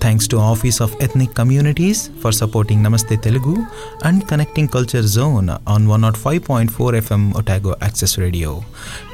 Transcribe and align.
Thanks 0.00 0.28
to 0.28 0.36
office 0.46 0.78
of 0.82 0.94
ethnic 1.02 1.34
communities 1.34 2.02
for 2.22 2.34
supporting 2.34 2.82
Namaste 2.84 3.16
Telugu 3.18 3.54
and 4.04 4.22
connecting 4.30 4.68
culture 4.68 5.08
zone 5.14 5.50
on 5.68 5.86
one 5.88 6.02
not 6.02 6.18
five 6.18 6.40
point 6.48 6.72
four 6.72 6.96
FM 6.96 7.24
Otago 7.36 7.74
access 7.82 8.16
radio 8.18 8.52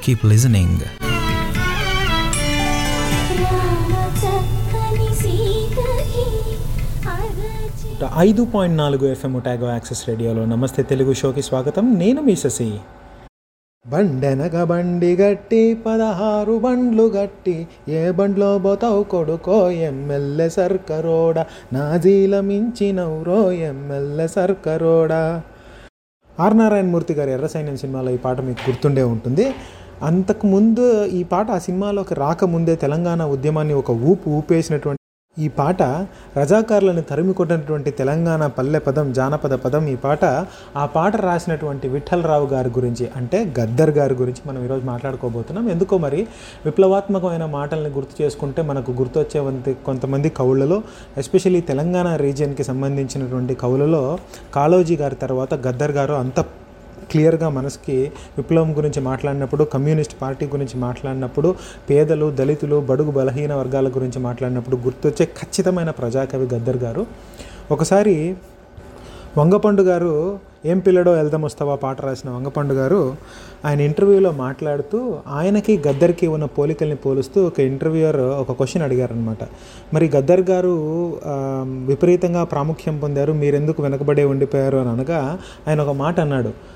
keep 0.05 0.24
listening 0.27 0.82
ఐదు 8.22 8.42
point 8.52 8.77
నాలుగు 8.78 9.05
FM 9.06 9.32
Otago 9.36 9.66
access 9.69 10.02
రేడియోలో 10.08 10.42
నమస్తే 10.46 10.82
తెలుగు 10.82 11.12
షోకి 11.14 11.42
స్వాగతం 11.42 11.86
నేను 11.98 12.20
మీ 12.22 12.34
శశి 12.36 12.69
బండెనక 13.86 14.62
బండి 14.62 15.16
గట్టి 15.16 15.74
పదహారు 15.86 16.58
బండ్లు 16.58 17.02
గట్టి. 17.02 17.68
ఏ 17.88 18.10
బండ్లో 18.10 18.58
పోతావు 18.58 19.02
కొడుకో 19.02 19.70
ఎమ్మెల్యే 19.70 20.48
సర్కరోడా? 20.48 21.46
నాజీల 21.72 22.40
మించినవురో 22.40 23.52
ఎమ్మెల్యే 23.52 24.28
సర్కరోడా? 24.28 25.42
ఆర్ 26.41 26.58
నారాయణ 26.58 26.84
మూర్తి 26.84 27.14
గారి 27.14 27.32
ఎర్ర 27.32 27.46
సైన్యం 27.46 27.76
సినిమాలో 27.76 28.10
ఈ 28.10 28.16
పాట 28.16 28.41
మీకు 28.41 28.70
గుర్తుండే 28.70 29.02
ఉంటుంది. 29.02 29.54
అంతకుముందు 30.02 31.04
ఈ 31.04 31.22
పాట 31.22 31.50
ఆ 31.50 31.58
సినిమాలోకి 31.58 32.14
రాకముందే 32.14 32.76
తెలంగాణ 32.76 33.22
ఉద్యమాన్ని 33.22 33.74
ఒక 33.74 33.91
ఊపు 33.91 34.30
ఊపేసినటువంటి 34.30 35.03
ఈ 35.36 35.46
పాట 35.56 35.82
రజాకారులను 36.38 37.02
తరిమి 37.08 37.32
కొట్టినటువంటి 37.38 37.90
తెలంగాణ 38.00 38.42
పల్లె 38.56 38.80
పదం 38.86 39.06
జానపద 39.16 39.54
పదం. 39.64 39.84
ఈ 39.92 39.96
పాట 40.04 40.24
ఆ 40.82 40.84
పాట 40.96 41.12
రాసినటువంటి 41.26 41.86
విఠలరావు 41.94 42.46
గారి 42.52 42.70
గురించి 42.76 43.06
అంటే 43.18 43.38
గద్దర్ 43.58 43.92
గారి 43.98 44.14
గురించి 44.20 44.42
మనం 44.48 44.60
ఈరోజు 44.66 44.84
మాట్లాడుకోబోతున్నాం. 44.92 45.64
ఎందుకో 45.74 45.98
మరి 46.06 46.20
విప్లవాత్మకమైన 46.66 47.46
మాటల్ని 47.58 47.91
గుర్తు 47.98 48.14
చేసుకుంటే 48.22 48.62
మనకు 48.70 48.92
గుర్తొచ్చే 49.00 49.41
కొంతమంది 49.88 50.30
కవులలో 50.41 50.78
ఎస్పెషల్లీ 51.22 51.62
తెలంగాణ 51.72 52.08
రీజియన్కి 52.26 52.66
సంబంధించినటువంటి 52.70 53.56
కవులలో 53.64 54.04
కాళోజీ 54.58 54.96
గారి 55.02 55.19
తర్వాత 55.24 55.54
గద్దర్ 55.66 55.96
గారు 56.00 56.16
అంత 56.24 56.38
క్లియర్గా 57.10 57.48
మనసుకి 57.48 58.12
విప్లవం 58.38 58.77
గురించి 58.77 59.00
మాట్లాడినప్పుడు 59.00 59.64
కమ్యూనిస్ట్ 59.64 60.16
పార్టీ 60.22 60.47
గురించి 60.47 60.80
మాట్లాడినప్పుడు 60.80 61.55
పేదలు 61.91 62.30
దళితులు 62.30 62.80
బడుగు 62.80 63.10
బలహీన 63.10 63.55
వర్గాల 63.55 63.88
గురించి 63.88 64.19
మాట్లాడినప్పుడు 64.19 64.77
గుర్తొచ్చే 64.77 65.27
ఖచ్చితమైన 65.27 65.91
ప్రజాకవి 65.91 66.48
గద్దర్ 66.55 66.77
గారు. 66.77 67.06
ఒకసారి 67.70 68.34
వంగపండు 69.38 69.82
గారు 69.82 70.38
ఏం 70.66 70.78
పిల్లడో 70.78 71.12
వెళ్దాం 71.12 71.42
వస్తావా? 71.42 71.75
పాట 71.75 72.00
రాసిన 72.00 72.30
వంగపండు 72.30 72.75
గారు 72.75 73.16
ఆయన 73.64 73.80
ఇంటర్వ్యూలో 73.80 74.30
మాట్లాడుతూ 74.30 75.14
ఆయనకి 75.27 75.82
గద్దర్కి 75.88 76.27
ఉన్న 76.27 76.44
పోలికల్ని 76.44 76.97
పోలుస్తూ 76.97 77.44
ఒక 77.44 77.60
ఇంటర్వ్యూయర్ 77.60 78.16
ఒక 78.16 78.52
క్వశ్చన్ 78.52 78.82
అడిగారనమాట 78.82 79.38
మరి 79.94 80.10
గద్దర్ 80.16 80.41
గారు 80.41 80.75
విపరీతంగా 81.86 82.44
ప్రాముఖ్యం 82.44 82.98
పొందారు 82.98 83.32
మీరెందుకు 83.32 83.82
వెనకబడే 83.82 84.25
ఉండిపోయారు? 84.25 84.78
అని 84.78 84.88
అనగా 84.88 85.38
ఆయన 85.69 85.80
ఒక 85.80 85.97
మాట 85.97 86.20
అన్నాడు. 86.20 86.73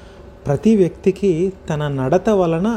ప్రతి 0.48 0.72
వ్యక్తికి 0.76 1.32
తన 1.70 1.82
నడత 1.98 2.28
వలన 2.40 2.68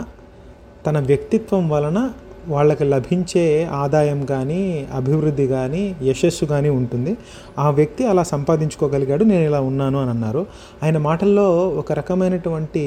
తన 0.87 0.97
వ్యక్తిత్వం 1.09 1.63
వలన 1.69 1.99
వాళ్ళకి 2.47 2.83
లభించే 2.83 3.43
ఆదాయం 3.81 4.19
కానీ 4.25 4.61
అభివృద్ధి 4.93 5.45
కానీ 5.47 5.83
యశస్సు 6.03 6.45
కానీ 6.45 6.69
ఉంటుంది. 6.69 7.11
ఆ 7.59 7.67
వ్యక్తి 7.69 8.03
అలా 8.11 8.23
సంపాదించుకోగలిగాడు 8.23 9.23
నేను 9.23 9.43
ఇలా 9.49 9.59
ఉన్నాను 9.61 9.97
అని 10.01 10.09
అన్నారు. 10.09 10.41
ఆయన 10.83 10.97
మాటల్లో 11.09 11.47
ఒక 11.81 11.91
రకమైనటువంటి 11.99 12.83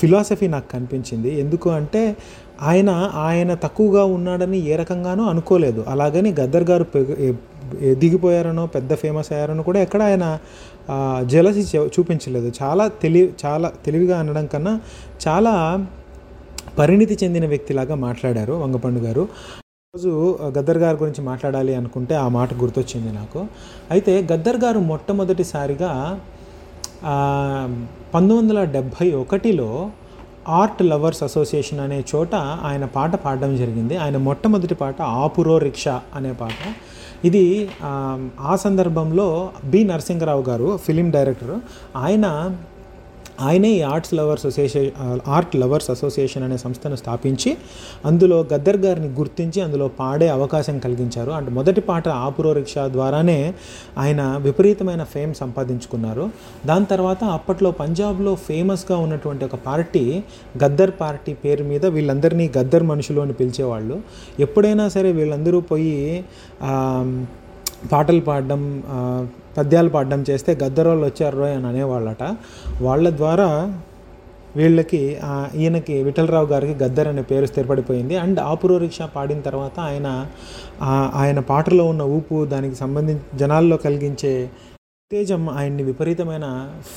ఫిలాసఫీ 0.00 0.46
నాకు 0.48 0.68
కనిపించింది. 0.72 1.30
ఎందుకు 1.40 1.68
అంటే 1.70 2.02
ఆయన 2.62 2.90
ఆయన 3.28 3.52
తక్కువగా 3.54 4.04
ఉన్నాడని 4.16 4.58
ఏ 4.72 4.76
రకంగానూ 4.76 5.24
అనుకోలేదు. 5.24 5.80
అలాగని 5.88 6.32
గద్దర్ 6.40 6.66
గారు 6.70 6.84
ఎదిగిపోయారనో 7.90 8.64
పెద్ద 8.66 8.94
ఫేమస్ 8.94 9.30
అయ్యారనో 9.32 9.62
కూడా 9.68 9.80
ఎక్కడ 9.86 10.02
ఆయన 10.02 10.24
జలసి 11.32 11.62
చూపించలేదు. 11.94 12.52
చాలా 12.62 12.86
తెలివి 13.02 13.28
చాలా 13.44 13.68
తెలివిగా 13.86 14.18
అనడం 14.18 14.46
కన్నా 14.46 14.74
చాలా 15.26 15.54
పరిణితి 16.78 17.14
చెందిన 17.22 17.46
వ్యక్తిలాగా 17.46 17.94
మాట్లాడారు 18.06 18.52
వంగపండు 18.52 19.00
గారు. 19.06 19.28
రోజు 19.94 20.12
గద్దర్ 20.56 20.78
గారి 20.78 20.96
గురించి 20.96 21.22
మాట్లాడాలి 21.24 21.74
అనుకుంటే 21.74 22.14
ఆ 22.14 22.28
మాట 22.28 22.54
గుర్తొచ్చింది 22.54 23.12
నాకు. 23.12 23.40
అయితే 23.90 24.14
గద్దర్ 24.32 24.58
గారు 24.64 24.78
మొట్టమొదటిసారిగా 24.90 25.92
పంతొమ్మిది 28.14 28.38
వందల 28.40 28.60
డెబ్భై 28.76 29.08
ఒకటిలో 29.22 29.70
ఆర్ట్ 30.58 30.82
లవర్స్ 30.82 31.22
అసోసియేషన్ 31.22 31.80
అనే 31.80 31.98
చోట 32.14 32.34
ఆయన 32.68 32.84
పాట 32.96 33.12
పాడడం 33.24 33.52
జరిగింది. 33.56 33.94
ఆయన 33.96 34.16
మొట్టమొదటి 34.16 34.74
పాట 34.74 34.98
ఆపురో 35.22 35.58
రిక్షా 35.58 35.96
అనే 36.14 36.32
పాట. 36.32 36.60
ఇది 37.24 37.44
ఆ, 37.84 37.92
సందర్భంలో 38.56 39.50
బి 39.64 39.84
నరసింహరావు 39.84 40.42
గారు 40.42 40.76
ఫిలిం 40.76 41.10
డైరెక్టర్ 41.10 41.54
ఆయన 41.96 42.26
ఆయనే 43.40 43.70
ఈ 43.70 43.82
arts 43.82 44.14
lovers 44.14 44.46
association 44.46 45.20
art 45.28 45.56
lovers 45.56 45.90
association 45.90 46.42
అనే 46.42 46.56
సంస్థను 46.56 46.96
స్థాపించి 46.96 47.56
అందులో 48.04 48.46
గద్దర్ 48.52 48.76
గారిని 48.76 49.08
గుర్తించి 49.08 49.60
అందులో 49.60 49.88
పాడే 49.88 50.28
అవకాశం 50.28 50.78
కలిగించారు. 50.78 51.30
అండ్ 51.30 51.50
మొదటి 51.50 51.80
పాట 51.80 52.08
ఆపురో 52.08 52.52
రిక్షా 52.52 52.88
ద్వారానే 52.88 53.54
ఆయన 53.98 54.22
విపరీతమైన 54.40 55.04
ఫేమ్ 55.04 55.34
సంపాదించుకున్నారు. 55.34 56.30
దాని 56.66 56.86
తర్వాత 56.86 57.24
అప్పట్లో 57.24 57.70
పంజాబ్లో 57.70 58.34
ఫేమస్గా 58.34 58.98
ఉన్నటువంటి 58.98 59.44
ఒక 59.44 59.54
పార్టీ 59.66 60.22
గద్దర్ 60.64 60.90
పార్టీ 61.00 61.34
పేరు 61.34 61.64
మీద 61.64 61.86
వీళ్ళందరినీ 61.86 62.52
గద్దర్ 62.58 62.82
మనుషులు 62.82 63.20
అని 63.20 63.32
పిలిచేవాళ్ళు. 63.32 64.00
ఎప్పుడైనా 64.40 64.88
సరే 64.88 65.12
వీళ్ళందరూ 65.12 65.60
పోయి 65.60 66.24
పాటలు 67.92 68.20
పాడడం 68.20 68.62
పద్యాలు 69.58 69.88
పాడడం 69.88 70.24
చేస్తే 70.30 70.54
గద్దరోళ్ళు 70.62 71.04
వచ్చారు 71.06 71.36
రోయ్ 71.36 71.54
అని 71.58 71.66
అనేవాళ్ళట. 71.66 72.22
వాళ్ళ 72.82 73.06
ద్వారా 73.16 73.48
వీళ్ళకి 74.56 75.00
ఈయనకి 75.54 75.94
విఠలరావు 76.02 76.46
గారికి 76.46 76.74
గద్దర్ 76.84 77.08
అనే 77.08 77.22
పేరు 77.30 77.46
స్థిరపడిపోయింది. 77.46 78.14
అండ్ 78.16 78.38
ఆపురో 78.40 78.76
రిక్షా 78.84 79.06
పాడిన 79.06 79.40
తర్వాత 79.40 79.76
ఆయన 79.88 80.08
ఆయన 81.14 81.40
పాటలో 81.50 81.84
ఉన్న 81.92 82.02
ఊపు 82.16 82.44
దానికి 82.52 82.74
సంబంధించి 82.74 83.38
జనాల్లో 83.38 83.76
కలిగించే 83.76 84.32
ఉత్తేజం 85.10 85.42
ఆయన్ని 85.48 85.82
విపరీతమైన 85.82 86.46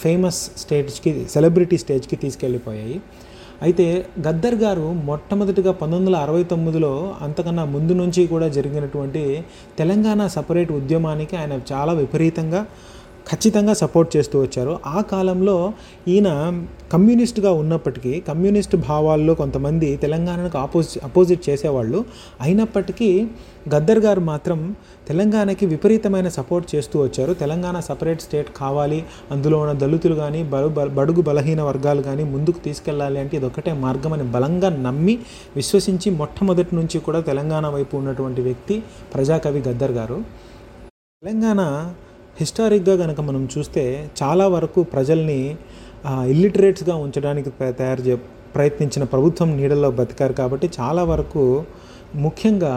ఫేమస్ 0.03 0.39
స్టేజ్కి 0.57 1.11
సెలబ్రిటీ 1.33 1.77
స్టేజ్కి 1.77 2.15
తీసుకెళ్ళిపోయాయి. 2.15 2.97
అయితే 3.61 3.85
గద్దర్ 4.27 4.55
గారు 4.55 4.85
మొట్టమొదటిగా 5.03 5.71
పంతొమ్మిది 5.73 5.99
వందల 6.01 6.17
అరవై 6.21 6.43
తొమ్మిదిలో 6.43 6.91
అంతకన్నా 7.21 7.63
ముందు 7.65 7.93
నుంచి 7.93 8.21
కూడా 8.27 8.47
జరిగినటువంటి 8.49 9.23
తెలంగాణ 9.79 10.27
సపరేట్ 10.27 10.71
ఉద్యమానికి 10.71 11.35
ఆయన 11.35 11.55
చాలా 11.71 11.93
విపరీతంగా 11.93 12.61
ఖచ్చితంగా 13.31 13.73
సపోర్ట్ 13.73 14.09
చేస్తూ 14.17 14.37
వచ్చారు. 14.41 14.73
ఆ 14.85 14.99
కాలంలో 15.11 15.55
ఈయన 16.13 16.29
కమ్యూనిస్ట్గా 16.93 17.51
ఉన్నప్పటికీ 17.61 18.13
కమ్యూనిస్ట్ 18.29 18.75
భావాల్లో 18.87 19.33
కొంతమంది 19.41 19.89
తెలంగాణకు 20.03 20.57
ఆపోజిట్ 20.57 21.03
అపోజిట్ 21.07 21.43
చేసేవాళ్ళు. 21.49 21.99
అయినప్పటికీ 22.41 23.09
గద్దర్ 23.73 24.01
గారు 24.05 24.21
మాత్రం 24.31 24.59
తెలంగాణకి 25.07 25.65
విపరీతమైన 25.65 26.27
సపోర్ట్ 26.37 26.67
చేస్తూ 26.75 26.95
వచ్చారు. 27.03 27.31
తెలంగాణ 27.43 27.77
సపరేట్ 27.89 28.21
స్టేట్ 28.21 28.49
కావాలి 28.57 28.99
అందులో 29.31 29.57
ఉన్న 29.63 29.73
దళితులు 29.83 30.15
కానీ 30.15 30.41
బలు 30.53 30.69
బడుగు 30.99 31.21
బలహీన 31.29 31.61
వర్గాలు 31.69 32.01
కానీ 32.01 32.23
ముందుకు 32.33 32.59
తీసుకెళ్ళాలి 32.67 33.19
అంటే 33.19 33.37
ఇదొక్కటే 33.37 33.73
మార్గం 33.85 34.13
అని 34.17 34.27
బలంగా 34.35 34.69
నమ్మి 34.87 35.15
విశ్వసించి 35.55 36.09
మొట్టమొదటి 36.21 36.73
నుంచి 36.75 36.99
కూడా 36.99 37.21
తెలంగాణ 37.31 37.67
వైపు 37.67 37.97
ఉన్నటువంటి 37.97 38.41
వ్యక్తి 38.41 38.77
ప్రజాకవి 39.13 39.61
గద్దర్ 39.69 39.91
గారు. 39.91 40.19
తెలంగాణ 41.23 41.61
హిస్టారిక్గా 42.39 42.95
కనుక 42.95 43.21
మనం 43.21 43.49
చూస్తే 43.57 44.09
చాలా 44.23 44.47
వరకు 44.47 44.83
ప్రజల్ని 44.83 45.39
ఇల్లిటరేట్స్గా 46.27 46.95
ఉంచడానికి 46.95 47.49
తయారు 47.79 48.01
చే 48.01 48.15
ప్రయత్నించిన 48.55 49.03
ప్రభుత్వం 49.03 49.49
నీడల్లో 49.57 49.89
బతికారు 49.91 50.33
కాబట్టి 50.33 50.67
చాలా 50.79 51.03
వరకు 51.03 51.43
ముఖ్యంగా 52.15 52.73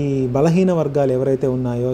ఈ 0.00 0.26
బలహీన 0.26 0.72
వర్గాలు 0.72 1.12
ఎవరైతే 1.12 1.46
ఉన్నాయో 1.46 1.90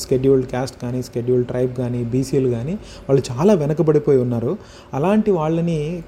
స్కెడ్యూల్డ్ 0.00 0.46
క్యాస్ట్ 0.46 0.76
కానీ 0.82 1.02
స్కెడ్యూల్డ్ 1.02 1.48
ట్రైబ్ 1.48 1.72
కానీ 1.76 2.04
బీసీలు 2.04 2.48
కానీ 2.48 2.74
వాళ్ళు 3.08 3.22
చాలా 3.30 3.54
వెనకబడిపోయి 3.54 4.18
ఉన్నారు. 4.18 4.52
అలాంటి 4.94 5.30
వాళ్ళని 5.30 6.02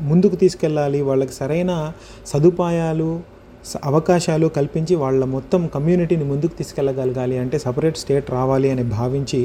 ముందుకు 0.00 0.36
తీసుకెళ్ళాలి 0.36 1.02
వాళ్ళకి 1.02 1.32
సరైన 1.32 1.92
సదుపాయాలు 2.26 3.37
అవకాశాలు 3.84 4.46
కల్పించి 4.48 4.94
వాళ్ళ 4.94 5.24
మొత్తం 5.24 5.66
కమ్యూనిటీని 5.66 6.24
ముందుకు 6.24 6.54
తీసుకెళ్ళగలగాలి 6.54 7.38
అంటే 7.38 7.58
సపరేట్ 7.58 7.98
స్టేట్ 7.98 8.30
రావాలి 8.30 8.70
అని 8.70 8.82
భావించి 8.90 9.40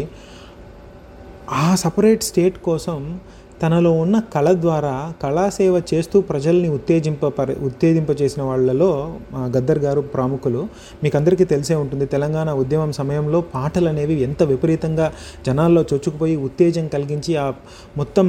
ఆ 1.53 1.75
సపరేట్ 1.75 2.23
స్టేట్ 2.23 2.57
కోసం 2.63 2.97
తనలో 3.63 3.91
ఉన్న 3.91 4.15
కళ 4.33 4.47
ద్వారా 4.53 5.13
కళాసేవ 5.21 5.81
చేస్తూ 5.91 6.21
ప్రజల్ని 6.21 6.69
ఉత్తేజింప 6.69 7.25
పరి 7.27 7.53
ఉత్తేజింప 7.55 8.21
చేసిన 8.21 8.41
వాళ్ళలో 8.43 8.89
గద్దర్ 9.55 9.79
గారు 9.79 10.01
ప్రముఖులు. 10.15 10.61
మీకు 11.03 11.17
అందరికీ 11.17 11.45
తెలిసే 11.45 11.75
ఉంటుంది 11.75 12.05
తెలంగాణ 12.05 12.49
ఉద్యమం 12.51 12.91
సమయంలో 12.91 13.41
పాటలు 13.41 13.87
అనేవి 13.87 14.15
ఎంత 14.21 14.43
విపరీతంగా 14.43 15.11
జనాల్లో 15.45 15.85
చొచ్చుకుపోయి 15.93 16.35
ఉత్తేజం 16.47 16.87
కలిగించి 16.87 17.35
ఆ 17.35 17.53
మొత్తం 17.97 18.27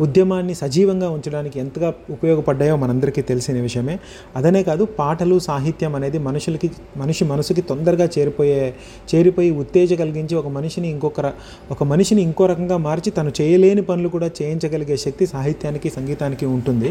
ఉద్యమాన్ని 0.00 0.54
సజీవంగా 0.54 1.10
ఉంచడానికి 1.10 1.60
ఎంతగా 1.60 1.94
ఉపయోగపడ్డాయో 2.10 2.76
మనందరికీ 2.76 3.22
తెలిసిన 3.22 3.60
విషయమే. 3.60 3.98
అదనే 4.36 4.62
కాదు 4.62 4.84
పాటలు 4.98 5.38
సాహిత్యం 5.38 5.94
అనేది 5.94 6.18
మనుషులకి 6.18 6.70
మనిషి 6.96 7.24
మనసుకి 7.24 7.60
తొందరగా 7.60 8.08
చేరిపోయే 8.18 8.74
చేరిపోయి 9.14 9.50
ఉత్తేజ 9.62 9.92
కలిగించి 9.94 10.34
ఒక 10.34 10.46
మనిషిని 10.48 10.88
ఇంకొక 10.88 11.32
ఒక 11.70 11.82
మనిషిని 11.82 12.22
ఇంకో 12.22 12.46
రకంగా 12.46 12.76
మార్చి 12.76 13.10
తను 13.10 13.32
చేయలేని 13.40 13.82
పనులు 13.82 14.08
కూడా 14.08 14.30
గ్రహించగలిగే 14.56 14.96
శక్తి 15.04 15.24
సాహిత్యానికి 15.34 15.88
సంగీతానికి 15.96 16.46
ఉంటుంది. 16.56 16.90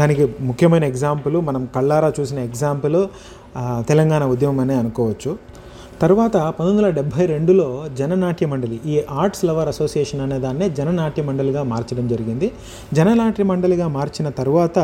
దానికి 0.00 0.24
ముఖ్యమైన 0.48 0.84
ఎగ్జాంపుల్ 0.92 1.36
మనం 1.48 1.62
కళ్ళారా 1.74 2.08
చూసిన 2.18 2.38
ఎగ్జాంపుల్ 2.48 2.98
తెలంగాణ 3.90 4.22
ఉద్యమం 4.34 4.58
అనే 4.64 4.76
అనుకోవచ్చు. 4.82 5.30
తర్వాత 6.02 6.36
పంతొమ్మిది 6.56 6.76
వందల 6.78 6.88
డెబ్భై 6.96 7.24
రెండులో 7.32 7.66
జననాట్య 7.98 8.46
మండలి 8.52 8.76
ఈ 8.92 8.94
ఆర్ట్స్ 9.20 9.42
లవర్ 9.48 9.68
అసోసియేషన్ 9.72 10.22
అనే 10.24 10.38
దాన్నే 10.44 10.66
జననాట్య 10.78 11.22
మండలిగా 11.28 11.62
మార్చడం 11.72 12.06
జరిగింది. 12.12 12.48
జననాట్య 12.98 13.44
మండలిగా 13.50 13.86
మార్చిన 13.98 14.28
తర్వాత 14.40 14.76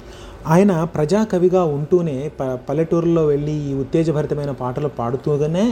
ఆయన 0.47 0.73
ప్రజాకవిగా 0.95 1.61
ఉంటూనే 1.65 2.15
ప 2.39 2.45
పల్లెటూరులో 2.69 3.23
వెళ్ళి 3.27 3.53
ఈ 3.69 3.73
ఉత్తేజభరితమైన 3.75 4.51
పాటలు 4.51 4.89
పాడుతూనే 4.99 5.65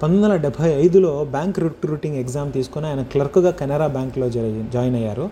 పంతొమ్మిది 0.00 0.22
వందల 0.24 0.36
డెబ్భై 0.36 0.70
ఐదులో 0.84 1.24
బ్యాంక్ 1.24 1.58
రిక్రూటింగ్ 1.58 2.16
ఎగ్జామ్ 2.16 2.52
తీసుకొని 2.52 2.86
ఆయన 2.86 3.02
క్లర్క్గా 3.02 3.50
కెనరా 3.50 3.86
బ్యాంక్లో 3.86 4.28
జాయిన్ 4.74 4.96
అయ్యారు. 5.00 5.26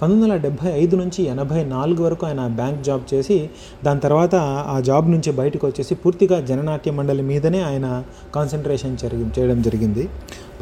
పంతొమ్మిది 0.00 0.24
వందల 0.24 0.36
డెబ్భై 0.36 0.72
ఐదు 0.82 0.96
నుంచి 0.96 1.22
ఎనభై 1.22 1.64
నాలుగు 1.64 2.02
వరకు 2.02 2.26
ఆయన 2.26 2.46
బ్యాంక్ 2.46 2.84
జాబ్ 2.84 3.14
చేసి 3.14 3.50
దాని 3.84 4.00
తర్వాత 4.00 4.34
ఆ 4.74 4.80
జాబ్ 4.80 5.08
నుంచి 5.10 5.32
బయటకు 5.32 5.66
వచ్చేసి 5.66 5.94
పూర్తిగా 5.94 6.40
జననాట్య 6.40 6.90
మండలి 6.90 7.22
మీదనే 7.22 7.62
ఆయన 7.62 8.02
కాన్సన్ట్రేషన్ 8.34 8.96
జరిగి 8.96 9.26
చేయడం 9.38 9.62
జరిగింది. 9.62 10.08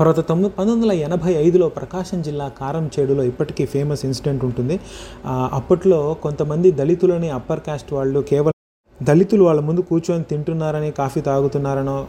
తర్వాత 0.00 0.20
తొమ్మిది 0.20 0.54
పంతొమ్మిది 0.58 0.92
వందల 0.92 1.04
ఎనభై 1.04 1.32
ఐదులో 1.32 1.68
ప్రకాశం 1.68 2.22
జిల్లా 2.22 2.48
కారంచేడులో 2.48 3.22
ఇప్పటికీ 3.22 3.66
ఫేమస్ 3.66 4.04
ఇన్సిడెంట్ 4.04 4.44
ఉంటుంది. 4.44 4.80
అప్పట్లో 5.26 6.14
కొంతమంది 6.22 6.70
దళితులని 6.70 7.30
అప్పర్ 7.30 7.60
కాస్ట్ 7.60 7.92
వాళ్ళు 7.92 8.20
కేవలం 8.20 9.06
దళితులు 9.06 9.44
వాళ్ళ 9.44 9.60
ముందు 9.60 9.80
కూర్చొని 9.80 10.22
తింటున్నారని 10.22 10.90
కాఫీ 10.90 11.20
తాగుతున్నారనో 11.20 12.06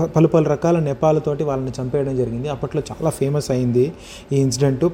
ప- 0.00 0.04
పలు 0.04 0.28
పలు 0.28 0.48
రకాల 0.48 0.78
నెపాలతోటి 0.78 1.44
వాళ్ళని 1.44 1.72
చంపేయడం 1.80 2.16
జరిగింది. 2.16 2.48
అప్పట్లో 2.48 2.82
చాలా 2.90 3.10
ఫేమస్ 3.10 3.50
అయింది 3.50 3.92
ఈ 4.32 4.36
ఇన్సిడెంట్. 4.36 4.84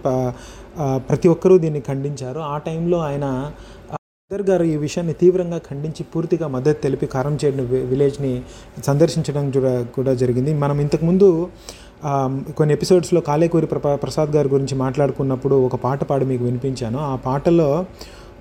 ప్రతి 0.95 1.29
ఒక్కరూ 1.29 1.59
దీన్ని 1.59 1.81
ఖండించారు. 1.81 2.41
ఆ 2.41 2.59
టైంలో 2.59 2.99
ఆయన 2.99 3.53
గద్దర్ 3.95 4.51
గారు 4.51 4.65
ఈ 4.65 4.77
విషయాన్ని 4.77 5.15
తీవ్రంగా 5.15 5.59
ఖండించి 5.59 6.05
పూర్తిగా 6.05 6.49
మద్దతు 6.49 6.83
తెలిపి 6.83 7.07
కారంచేడు 7.07 7.63
విలేజ్ని 7.63 8.43
సందర్శించడం 8.87 9.51
కూడా 9.51 9.83
కూడా 9.83 10.15
జరిగింది. 10.15 10.55
మనం 10.55 10.81
ఇంతకుముందు 10.81 11.49
కొన్ని 12.57 12.73
ఎపిసోడ్స్లో 12.75 13.21
కాలేకూరి 13.21 13.67
ప్రపా 13.67 13.97
ప్రసాద్ 13.97 14.31
గారి 14.37 14.49
గురించి 14.49 14.75
మాట్లాడుకున్నప్పుడు 14.75 15.55
ఒక 15.67 15.77
పాట 15.77 16.05
పాడి 16.05 16.25
మీకు 16.25 16.45
వినిపించాను. 16.45 16.99
ఆ 16.99 17.17
పాటలో 17.17 17.87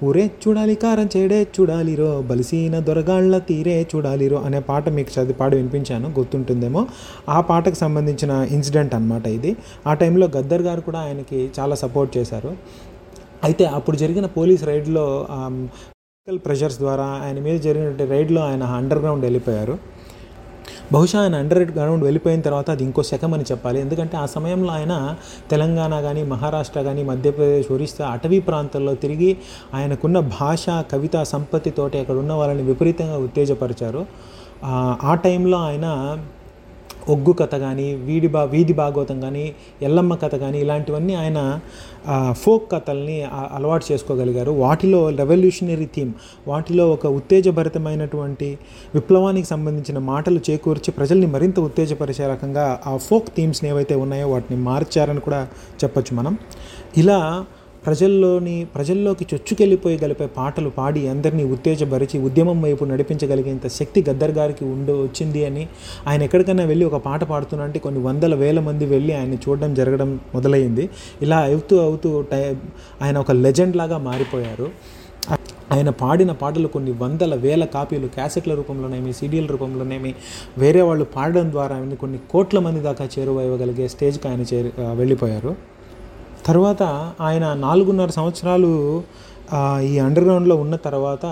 ఊరే 0.04 0.32
చూడాలి 0.42 0.76
కారం 0.76 1.10
చేడే 1.18 1.48
చూడాలిరో 1.60 2.22
బలిసీన 2.22 2.80
దొరగాళ్ళ 2.80 3.38
తీరే 3.38 3.88
చూడాలిరో 3.96 4.38
అనే 4.38 4.60
పాట 4.60 4.90
మీకు 4.90 5.20
చదివి 5.20 5.34
పాడి 5.34 5.56
వినిపించాను. 5.56 6.10
గుర్తుంటుందేమో? 6.10 6.88
ఆ 7.30 7.42
పాటకు 7.42 7.76
సంబంధించిన 7.76 8.32
ఇన్సిడెంట్ 8.52 8.96
అన్నమాట 8.96 9.28
ఇది. 9.28 9.56
ఆ 9.88 9.94
టైంలో 9.94 10.28
గద్దర్ 10.38 10.62
గారు 10.62 10.82
కూడా 10.82 11.00
ఆయనకి 11.00 11.50
చాలా 11.60 11.76
సపోర్ట్ 11.76 12.18
చేశారు. 12.18 12.58
అయితే 13.44 13.66
అప్పుడు 13.66 13.98
జరిగిన 13.98 14.26
పోలీస్ 14.26 14.64
రైడ్లో 14.64 15.06
ప్రెషర్స్ 16.28 16.78
ద్వారా 16.78 17.06
ఆయన 17.26 17.40
మీద 17.40 17.60
జరిగిన 17.60 18.10
రైడ్లో 18.10 18.42
ఆయన 18.42 18.64
అండర్ 18.64 19.00
గ్రౌండ్ 19.00 19.24
వెళ్ళిపోయారు. 19.24 19.97
బహుశా 20.92 21.22
ఆయన 21.22 21.36
అండర్ 21.36 21.72
గ్రౌండ్ 21.72 22.04
వెళ్ళిపోయిన 22.04 22.42
తర్వాత 22.42 22.72
అది 22.72 22.84
ఇంకో 22.84 23.04
శకం 23.04 23.34
అని 23.34 23.44
చెప్పాలి. 23.44 23.82
ఎందుకంటే 23.82 24.18
ఆ 24.18 24.26
సమయంలో 24.26 24.72
ఆయన 24.72 25.16
తెలంగాణ 25.52 26.02
కానీ 26.02 26.24
మహారాష్ట్ర 26.24 26.82
కానీ 26.82 27.04
మధ్యప్రదేశ్ 27.04 27.72
ఒరిస్సా 27.72 28.08
అటవీ 28.08 28.40
ప్రాంతాల్లో 28.40 28.96
తిరిగి 28.96 29.38
ఆయనకున్న 29.74 30.20
భాష 30.20 30.66
కవితా 30.70 31.24
సంపత్తితోటి 31.24 32.00
అక్కడ 32.00 32.16
ఉన్న 32.16 32.34
వాళ్ళని 32.34 32.64
విపరీతంగా 32.64 33.18
ఉత్తేజపరిచారు. 33.18 34.06
ఆ, 34.64 34.98
ఆ 35.04 35.16
టైంలో 35.16 35.58
ఆయన 35.58 36.18
ఒగ్గు 37.10 37.34
కథ 37.40 37.56
కానీ 37.56 37.88
వీడి 38.08 38.30
బా 38.36 38.42
వీధి 38.54 38.74
భాగవతం 38.74 39.18
కానీ 39.22 39.44
ఎల్లమ్మ 39.82 40.16
కథ 40.16 40.36
కానీ 40.36 40.58
ఇలాంటివన్నీ 40.66 41.14
ఆయన 41.16 41.40
ఫోక్ 42.42 42.66
కథల్ని 42.72 43.18
అలవాటు 43.56 43.86
చేసుకోగలిగారు. 43.92 44.52
వాటిలో 44.64 45.02
రెవల్యూషనరీ 45.22 45.88
థీమ్ 45.96 46.14
వాటిలో 46.48 46.86
ఒక 46.92 47.06
ఉత్తేజభరితమైనటువంటి 47.20 48.50
విప్లవానికి 48.96 49.48
సంబంధించిన 49.48 49.98
మాటలు 50.12 50.42
చేకూర్చి 50.50 50.92
ప్రజల్ని 50.92 51.28
మరింత 51.28 51.60
ఉత్తేజపరిచే 51.60 52.28
రకంగా 52.34 52.66
ఆ 52.88 52.96
ఫోక్ 53.08 53.30
థీమ్స్ని 53.38 53.70
ఏవైతే 53.70 53.96
ఉన్నాయో 54.04 54.28
వాటిని 54.34 54.60
మార్చారని 54.70 55.24
కూడా 55.28 55.42
చెప్పొచ్చు 55.84 56.14
మనం. 56.20 56.36
ఇలా 56.98 57.20
ప్రజల్లోని 57.86 58.56
ప్రజల్లోకి 58.76 59.26
చొచ్చుకెళ్ళిపోయి 59.34 59.98
గలిపే 60.04 60.26
పాటలు 60.38 60.70
పాడి 60.70 61.02
అందరినీ 61.08 61.44
ఉత్తేజపరిచి 61.44 62.18
ఉద్యమం 62.20 62.62
వైపు 62.62 62.84
నడిపించగలిగేంత 62.86 63.68
శక్తి 63.68 64.02
గద్దర్ 64.10 64.32
గారికి 64.32 64.66
ఉండి 64.66 64.92
వచ్చింది 64.92 65.46
అని 65.46 65.64
ఆయన 66.08 66.22
ఎక్కడికైనా 66.24 66.66
వెళ్ళి 66.66 66.86
ఒక 66.86 67.00
పాట 67.06 67.24
పాడుతున్నా 67.24 67.66
అంటే 67.66 67.80
కొన్ని 67.80 68.02
వందల 68.04 68.36
వేల 68.36 68.60
మంది 68.60 68.86
వెళ్ళి 68.86 69.14
ఆయన 69.14 69.34
చూడడం 69.34 69.74
జరగడం 69.74 70.20
మొదలైంది. 70.36 70.90
ఇలా 71.22 71.40
అవుతూ 71.50 71.78
అవుతూ 71.80 72.12
టై 72.22 72.42
ఆయన 73.02 73.18
ఒక 73.18 73.32
లెజెండ్ 73.32 73.76
లాగా 73.76 73.98
మారిపోయారు. 74.10 74.70
ఆయన 75.72 75.90
పాడిన 75.90 76.32
పాటలు 76.32 76.68
కొన్ని 76.68 76.92
వందల 77.00 77.36
వేల 77.36 77.64
కాపీలు 77.66 78.08
క్యాసెట్ల 78.08 78.52
రూపంలోనేమి 78.56 79.14
సీడీల 79.14 79.46
రూపంలోనేమి 79.46 80.12
వేరే 80.58 80.82
వాళ్ళు 80.82 81.06
పాడడం 81.16 81.52
ద్వారా 81.52 81.74
ఆయన 81.76 81.96
కొన్ని 82.04 82.20
కోట్ల 82.32 82.60
మంది 82.60 82.82
దాకా 82.82 83.06
చేరువయ్యగలిగే 83.16 83.88
స్టేజ్కి 83.88 84.28
ఆయన 84.28 84.44
చేరి 84.54 84.72
వెళ్ళిపోయారు. 84.94 85.52
తర్వాత 86.48 86.84
ఆయన 87.22 87.46
నాలుగున్నర 87.60 88.12
సంవత్సరాలు 88.12 88.72
ఈ 89.86 89.94
అండర్ 90.00 90.26
గ్రౌండ్లో 90.26 90.56
ఉన్న 90.56 90.76
తర్వాత 90.86 91.26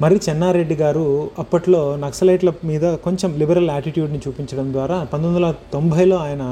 మరి 0.00 0.16
చెన్నారెడ్డి 0.24 0.76
గారు 0.76 1.06
అప్పట్లో 1.38 1.80
నక్సలైట్ల 1.96 2.50
మీద 2.64 2.84
కొంచెం 3.04 3.30
లిబరల్ 3.38 3.68
యాటిట్యూడ్ని 3.68 4.20
చూపించడం 4.24 4.68
ద్వారా 4.72 4.96
పంతొమ్మిది 5.04 5.34
వందల 5.36 5.50
తొంభైలో 5.72 6.16
ఆయన 6.20 6.44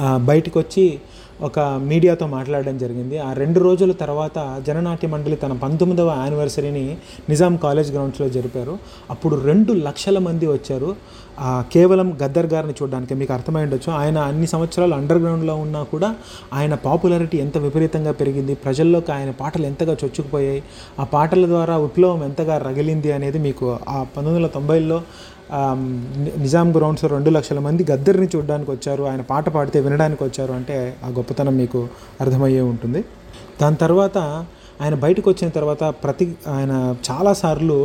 బయటకు 0.00 0.58
వచ్చి 0.58 0.98
ఒక 1.42 1.58
మీడియాతో 1.60 2.26
మాట్లాడడం 2.26 2.78
జరిగింది. 2.78 3.18
ఆ 3.18 3.32
రెండు 3.32 3.60
రోజుల 3.60 3.92
తర్వాత 3.92 4.62
జననాట్య 4.66 5.08
మండలి 5.08 5.36
తన 5.36 5.52
పంతొమ్మిదవ 5.52 6.14
యానివర్సరీని 6.22 6.96
నిజాం 7.28 7.56
కాలేజ్ 7.56 7.92
గ్రౌండ్స్లో 7.92 8.28
జరిపారు. 8.28 8.78
అప్పుడు 9.10 9.36
రెండు 9.36 9.72
లక్షల 9.72 10.18
మంది 10.18 10.46
వచ్చారు. 10.46 10.96
కేవలం 11.72 12.18
గద్దర్ 12.22 12.46
గారిని 12.46 12.74
చూడడానికి 12.82 13.14
మీకు 13.14 13.32
అర్థమై 13.32 13.64
ఉండొచ్చు. 13.64 13.92
ఆయన 13.92 14.18
అన్ని 14.18 14.46
సంవత్సరాలు 14.46 14.94
అండర్ 14.94 15.18
గ్రౌండ్లో 15.18 15.54
ఉన్నా 15.56 15.82
కూడా 15.82 16.14
ఆయన 16.52 16.74
పాపులారిటీ 16.74 17.38
ఎంత 17.38 17.58
విపరీతంగా 17.58 18.12
పెరిగింది 18.12 18.54
ప్రజల్లోకి 18.54 19.12
ఆయన 19.12 19.30
పాటలు 19.30 19.66
ఎంతగా 19.66 19.96
చొచ్చుకుపోయాయి 20.04 20.62
ఆ 21.00 21.04
పాటల 21.04 21.46
ద్వారా 21.46 21.76
విప్లవం 21.76 22.24
ఎంతగా 22.24 22.58
రగిలింది 22.58 23.12
అనేది 23.12 23.38
మీకు 23.38 23.78
ఆ 23.88 24.02
పంతొమ్మిది 24.02 24.36
వందల 24.36 24.46
తొంభైలో 24.46 25.02
నిజాం 26.42 26.68
గ్రౌండ్స్ 26.76 27.04
రెండు 27.14 27.30
లక్షల 27.36 27.58
మంది 27.58 27.82
గద్దర్ని 27.90 28.28
చూడడానికి 28.34 28.70
వచ్చారు. 28.70 29.02
ఆయన 29.10 29.22
పాట 29.30 29.48
పాడితే 29.48 29.80
వినడానికి 29.80 30.22
వచ్చారు 30.24 30.52
అంటే 30.58 30.76
ఆ 31.06 31.08
గొప్పతనం 31.18 31.56
మీకు 31.62 31.80
అర్థమయ్యే 32.20 32.64
ఉంటుంది. 32.72 33.02
దాని 33.60 33.76
తర్వాత 33.84 34.18
ఆయన 34.82 34.94
బయటకు 34.94 35.26
వచ్చిన 35.30 35.48
తర్వాత 35.48 35.82
ప్రతి 36.04 36.24
ఆయన 36.48 36.72
చాలాసార్లు 37.08 37.76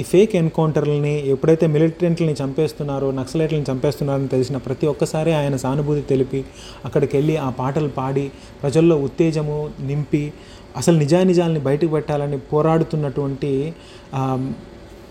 ఈ 0.00 0.02
ఫేక్ 0.02 0.36
ఎన్కౌంటర్లని 0.36 1.14
ఎప్పుడైతే 1.32 1.66
మిలిటెంట్లని 1.66 2.34
చంపేస్తున్నారో 2.42 3.08
నక్సలైట్లని 3.10 3.66
చంపేస్తున్నారని 3.70 4.28
తెలిసిన 4.28 4.56
ప్రతి 4.56 4.86
ఒక్కసారి 4.86 5.32
ఆయన 5.32 5.56
సానుభూతి 5.56 6.04
తెలిపి 6.12 6.40
అక్కడికి 6.84 7.12
వెళ్ళి 7.16 7.36
ఆ 7.36 7.48
పాటలు 7.58 7.90
పాడి 7.98 8.26
ప్రజల్లో 8.62 8.96
ఉత్తేజము 9.08 9.58
నింపి 9.80 10.32
అసలు 10.76 10.96
నిజానిజాలని 10.96 11.60
బయటకు 11.60 11.90
పెట్టాలని 11.90 12.38
పోరాడుతున్నటువంటి 12.38 13.52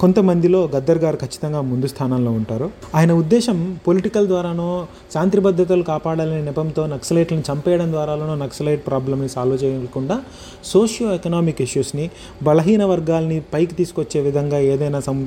కొంతమందిలో 0.02 0.60
గద్దర్ 0.74 1.00
గారు 1.04 1.18
ఖచ్చితంగా 1.22 1.60
ముందు 1.70 1.88
స్థానంలో 1.92 2.32
ఉంటారు. 2.40 2.68
ఆయన 2.96 3.12
ఉద్దేశం 3.22 3.58
పొలిటికల్ 3.88 4.28
ద్వారానో 4.28 4.68
శాంతి 5.14 5.40
భద్రతలు 5.40 5.84
కాపాడాలనే 5.84 6.42
నెపంతో 6.42 6.84
నక్సలైట్లను 6.88 7.44
చంపేయడం 7.50 7.90
ద్వారానో 7.92 8.36
నక్సలైట్ 8.36 8.84
ప్రాబ్లమ్ని 8.88 9.30
సాల్వ్ 9.30 9.58
చేయకుండా 9.64 10.18
సోషియో 10.64 11.08
ఎకనామిక్ 11.14 11.62
ఇష్యూస్ని 11.62 12.06
బలహీన 12.44 12.84
వర్గాల్ని 12.84 13.40
పైకి 13.54 13.76
తీసుకొచ్చే 13.76 14.22
విధంగా 14.22 14.60
ఏదైనా 14.74 15.00
సం 15.00 15.18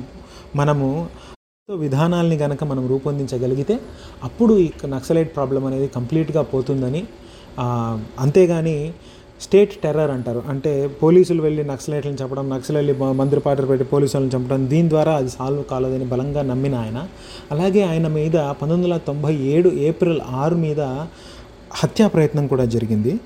మనము 0.55 0.87
విధానాల్ని 1.69 2.37
కనుక 2.37 2.63
మనం 2.63 2.83
రూపొందించగలిగితే 2.87 3.75
అప్పుడు 4.23 4.53
ఈ 4.57 4.69
నక్సలైట్ 4.87 5.31
ప్రాబ్లం 5.35 5.65
అనేది 5.65 5.87
కంప్లీట్గా 5.87 6.41
పోతుందని 6.53 7.01
అంతేగాని 8.19 8.77
స్టేట్ 9.41 9.73
టెర్రర్ 9.73 10.11
అంటారు. 10.11 10.43
అంటే 10.49 10.87
పోలీసులు 10.87 11.41
వెళ్ళి 11.41 11.63
నక్సలైట్లను 11.63 12.17
చంపడం 12.23 12.49
నక్సల్ 12.49 12.75
వెళ్ళి 12.75 12.93
పాటలు 13.39 13.65
పెట్టి 13.65 13.85
పోలీసులను 13.85 14.29
చంపడం 14.35 14.69
దీని 14.69 14.89
ద్వారా 14.89 15.13
అది 15.13 15.29
సాల్వ్ 15.29 15.63
కాలేదని 15.63 16.05
బలంగా 16.05 16.41
నమ్మిన 16.41 16.75
ఆయన. 16.75 17.07
అలాగే 17.51 17.81
ఆయన 17.81 18.07
మీద 18.07 18.31
పంతొమ్మిది 18.31 18.83
వందల 18.83 18.97
తొంభై 18.97 19.33
ఏడు 19.35 19.69
ఏప్రిల్ 19.69 20.21
ఆరు 20.29 20.55
మీద 20.55 20.81
హత్యా 21.73 22.07
ప్రయత్నం 22.07 22.47
కూడా 22.47 22.65
జరిగింది. 22.65 23.19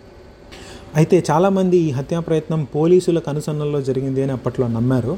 అయితే 0.99 1.17
చాలామంది 1.29 1.77
ఈ 1.85 1.89
హత్యా 1.97 2.19
ప్రయత్నం 2.27 2.61
పోలీసుల 2.75 3.19
కనుసన్నల్లో 3.27 3.79
జరిగింది 3.87 4.21
అని 4.25 4.33
అప్పట్లో 4.37 4.65
నమ్మారు. 4.75 5.13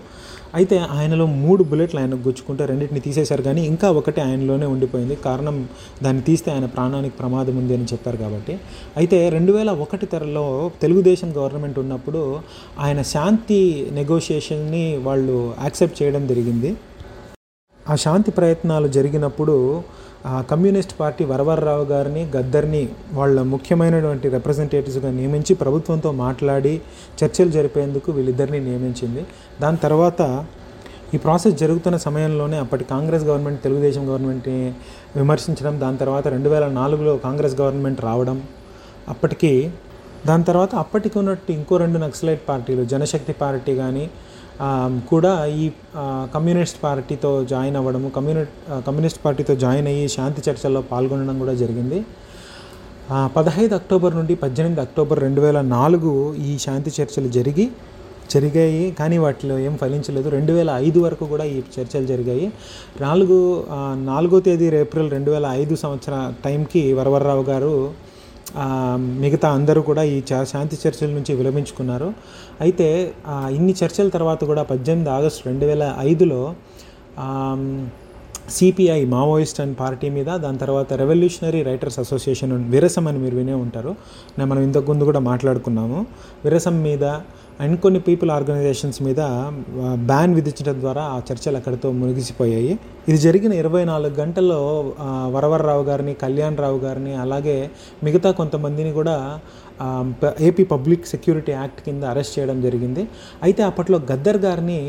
అయితే 0.57 0.77
ఆయనలో 0.96 1.25
మూడు 1.41 1.63
బుల్లెట్లు 1.69 2.00
ఆయన 2.01 2.15
గుచ్చుకుంటే 2.25 2.63
రెండింటిని 2.69 3.01
తీసేశారు 3.07 3.43
కానీ 3.48 3.62
ఇంకా 3.72 3.88
ఒకటి 4.00 4.19
ఆయనలోనే 4.25 4.67
ఉండిపోయింది. 4.74 5.15
కారణం 5.27 5.55
దాన్ని 6.03 6.22
తీస్తే 6.29 6.50
ఆయన 6.53 6.67
ప్రాణానికి 6.75 7.15
ప్రమాదం 7.22 7.57
ఉంది 7.62 7.74
అని 7.77 7.88
చెప్పారు 7.93 8.17
కాబట్టి. 8.24 8.53
అయితే 9.01 9.17
రెండు 9.36 9.53
వేల 9.57 9.72
ఒకటి 9.86 10.07
తెరలో 10.13 10.46
తెలుగుదేశం 10.84 11.29
గవర్నమెంట్ 11.38 11.79
ఉన్నప్పుడు 11.84 12.24
ఆయన 12.86 13.01
శాంతి 13.13 13.62
నెగోషియేషన్ని 14.00 14.86
వాళ్ళు 15.07 15.38
యాక్సెప్ట్ 15.65 16.00
చేయడం 16.01 16.25
జరిగింది. 16.34 16.72
ఆ 17.91 17.96
శాంతి 18.05 18.31
ప్రయత్నాలు 18.39 18.88
జరిగినప్పుడు 18.98 19.57
కమ్యూనిస్ట్ 20.50 20.93
పార్టీ 21.00 21.24
వరవరరావు 21.31 21.86
గారిని 21.91 22.24
గద్దర్ని 22.36 22.83
వాళ్ళ 23.13 23.41
ముఖ్యమైనటువంటి 23.53 24.27
రిప్రజెంటేటివ్స్గా 24.36 25.09
నియమించి 25.19 25.53
ప్రభుత్వంతో 25.55 26.12
మాట్లాడి 26.24 26.74
చర్చలు 27.19 27.51
జరిపేందుకు 27.57 28.12
వీళ్ళిద్దరిని 28.12 28.59
నియమించింది. 28.69 29.24
దాని 29.62 29.77
తర్వాత 29.77 30.21
ఈ 31.13 31.17
ప్రాసెస్ 31.17 31.55
జరుగుతున్న 31.63 31.97
సమయంలోనే 32.05 32.57
అప్పటి 32.63 32.86
కాంగ్రెస్ 32.93 33.25
గవర్నమెంట్ 33.27 33.62
తెలుగుదేశం 33.63 34.03
గవర్నమెంట్ని 34.09 34.57
విమర్శించడం 35.15 35.75
దాని 35.81 35.97
తర్వాత 35.97 36.27
రెండు 36.27 36.50
వేల 36.50 36.65
నాలుగులో 36.79 37.13
కాంగ్రెస్ 37.17 37.55
గవర్నమెంట్ 37.62 38.01
రావడం 38.01 38.38
అప్పటికి 39.07 39.51
దాని 40.27 40.43
తర్వాత 40.43 40.75
అప్పటికి 40.75 41.15
ఉన్నట్టు 41.19 41.51
ఇంకో 41.51 41.77
రెండు 41.77 41.97
నక్సలైట్ 41.97 42.43
పార్టీలు 42.47 42.83
జనశక్తి 42.86 43.33
పార్టీ 43.33 43.75
కానీ 43.75 44.05
కూడా 45.09 45.31
ఈ 45.61 45.65
కమ్యూనిస్ట్ 46.35 46.79
పార్టీతో 46.83 47.31
జాయిన్ 47.51 47.75
అవ్వడము 47.79 48.07
కమ్యూని 48.15 48.43
కమ్యూనిస్ట్ 48.87 49.19
పార్టీతో 49.25 49.53
జాయిన్ 49.63 49.87
అయ్యి 49.91 50.05
శాంతి 50.15 50.41
చర్చల్లో 50.47 50.81
పాల్గొనడం 50.91 51.35
కూడా 51.43 51.53
జరిగింది. 51.63 51.99
పదహైదు 53.35 53.73
అక్టోబర్ 53.79 54.13
నుండి 54.19 54.35
పద్దెనిమిది 54.43 54.81
అక్టోబర్ 54.85 55.19
రెండు 55.25 55.41
వేల 55.45 55.59
నాలుగు 55.75 56.13
ఈ 56.49 56.53
శాంతి 56.65 56.91
చర్చలు 56.97 57.29
జరిగి 57.37 57.65
జరిగాయి 58.33 58.81
కానీ 58.99 59.17
వాటిలో 59.25 59.55
ఏం 59.67 59.75
ఫలించలేదు. 59.81 60.27
రెండు 60.37 60.53
వేల 60.57 60.71
ఐదు 60.87 60.99
వరకు 61.05 61.25
కూడా 61.33 61.45
ఈ 61.53 61.57
చర్చలు 61.75 62.07
జరిగాయి. 62.11 62.47
నాలుగు 63.05 63.37
నాలుగో 64.09 64.39
తేదీ 64.47 64.65
ఏప్రిల్ 64.81 65.09
రెండు 65.15 65.29
వేల 65.35 65.47
ఐదు 65.61 65.75
సంవత్సర 65.83 66.15
టైంకి 66.45 66.83
వరవరరావు 66.99 67.45
గారు 67.51 67.73
మిగతా 69.24 69.48
అందరూ 69.50 69.82
కూడా 69.82 70.04
ఈ 70.04 70.24
చా 70.30 70.44
శాంతి 70.44 70.77
చర్చల 70.84 71.10
నుంచి 71.10 71.34
విలమించుకున్నారు. 71.36 72.13
అయితే 72.62 72.88
ఇన్ని 73.58 73.74
చర్చల 73.84 74.08
తర్వాత 74.10 74.44
కూడా 74.44 74.63
పద్దెనిమిది 74.63 75.10
ఆగస్టు 75.10 75.42
రెండు 75.50 75.66
వేల 75.66 75.96
ఐదులో 76.00 76.42
సిపిఐ 78.50 79.06
మావోయిస్ట్ 79.06 79.62
అండ్ 79.62 79.75
పార్టీ 79.80 80.10
మీద 80.10 80.30
దాని 80.44 80.58
తర్వాత 80.58 80.94
రెవల్యూషనరీ 80.94 81.62
రైటర్స్ 81.63 82.00
అసోసియేషన్ 82.00 82.54
విరసం 82.74 83.08
అని 83.08 83.20
మీరు 83.20 83.36
వినే 83.36 83.54
ఉంటారు. 83.54 83.92
నేను 84.38 84.50
మనం 84.51 84.62
ఇంతకు 84.62 84.88
ముందు 84.92 85.04
కూడా 85.04 85.20
మాట్లాడుకున్నాము. 85.20 86.00
విరసం 86.46 86.75
మీద 86.84 87.06
అండ్ 87.63 87.75
కొన్ని 87.83 87.99
పీపుల్ 88.07 88.29
ఆర్గనైజేషన్స్ 88.35 88.99
మీద 89.05 89.21
బ్యాన్ 90.09 90.33
విధించడం 90.37 90.75
ద్వారా 90.83 91.03
ఆ 91.13 91.15
చర్చలు 91.27 91.57
అక్కడితో 91.59 91.87
ముగిసిపోయాయి. 92.01 92.73
ఇది 93.09 93.17
జరిగిన 93.25 93.53
ఇరవై 93.61 93.81
నాలుగు 93.91 94.15
గంటల్లో 94.21 94.59
వరవరరావు 95.35 95.83
గారిని 95.89 96.13
కళ్యాణ్ 96.23 96.57
రావు 96.63 96.79
గారిని 96.85 97.13
అలాగే 97.23 97.57
మిగతా 98.07 98.31
కొంతమందిని 98.41 98.91
కూడా 98.99 99.17
ఏపీ 100.49 100.63
పబ్లిక్ 100.73 101.03
సెక్యూరిటీ 101.13 101.51
యాక్ట్ 101.51 101.81
కింద 101.87 102.03
అరెస్ట్ 102.11 102.33
చేయడం 102.37 102.61
జరిగింది. 102.67 103.03
అయితే 103.43 103.61
అప్పట్లో 103.69 103.97
గద్దర్ 104.11 104.41
గారిని 104.47 104.79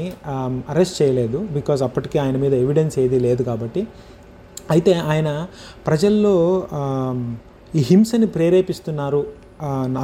అరెస్ట్ 0.72 0.96
చేయలేదు 1.02 1.40
బికాజ్ 1.56 1.82
అప్పటికి 1.88 2.18
ఆయన 2.26 2.36
మీద 2.44 2.54
ఎవిడెన్స్ 2.64 2.96
ఏది 3.04 3.18
లేదు 3.26 3.42
కాబట్టి. 3.50 3.82
అయితే 4.74 4.94
ఆయన 5.10 5.30
ప్రజల్లో 5.88 6.36
ఈ 7.78 7.82
హింసని 7.90 8.28
ప్రేరేపిస్తున్నారు. 8.36 9.22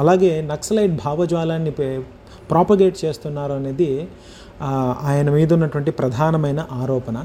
అలాగే 0.01 0.31
నక్సలైట్ 0.51 0.93
భావజ్వాలాన్ని 1.05 1.71
ప్రాపగేట్ 2.51 2.97
చేస్తున్నారు 3.05 3.53
అనేది 3.59 3.89
ఆయన 5.09 5.27
మీద 5.37 5.49
ఉన్నటువంటి 5.57 5.91
ప్రధానమైన 5.99 6.61
ఆరోపణ. 6.81 7.17